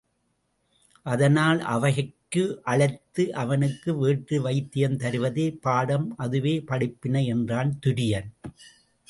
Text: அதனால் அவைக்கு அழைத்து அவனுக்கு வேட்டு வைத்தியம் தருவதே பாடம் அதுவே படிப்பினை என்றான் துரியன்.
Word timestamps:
அதனால் 1.05 1.59
அவைக்கு 1.73 2.43
அழைத்து 2.63 3.23
அவனுக்கு 3.33 3.97
வேட்டு 3.97 4.41
வைத்தியம் 4.41 4.97
தருவதே 4.97 5.47
பாடம் 5.61 6.07
அதுவே 6.17 6.55
படிப்பினை 6.71 7.23
என்றான் 7.27 7.71
துரியன். 7.85 8.29